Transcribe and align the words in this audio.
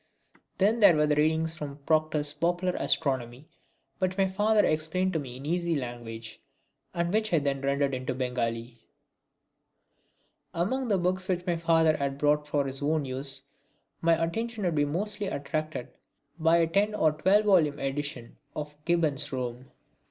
Then 0.57 0.79
there 0.79 0.95
were 0.95 1.05
the 1.05 1.13
readings 1.15 1.53
from 1.55 1.77
Proctor's 1.85 2.33
Popular 2.33 2.73
Astronomy 2.75 3.47
which 3.99 4.17
my 4.17 4.25
father 4.25 4.65
explained 4.65 5.13
to 5.13 5.19
me 5.19 5.37
in 5.37 5.45
easy 5.45 5.75
language 5.75 6.41
and 6.91 7.13
which 7.13 7.31
I 7.31 7.37
then 7.37 7.61
rendered 7.61 7.93
into 7.93 8.15
Bengali. 8.15 8.79
Among 10.55 10.87
the 10.87 10.97
books 10.97 11.27
which 11.27 11.45
my 11.45 11.55
father 11.55 11.97
had 11.97 12.17
brought 12.17 12.47
for 12.47 12.65
his 12.65 12.81
own 12.81 13.05
use, 13.05 13.43
my 14.01 14.19
attention 14.23 14.63
would 14.63 14.73
be 14.73 14.85
mostly 14.85 15.27
attracted 15.27 15.89
by 16.39 16.57
a 16.57 16.65
ten 16.65 16.95
or 16.95 17.11
twelve 17.11 17.45
volume 17.45 17.77
edition 17.77 18.37
of 18.55 18.75
Gibbon's 18.85 19.31
Rome. 19.31 19.69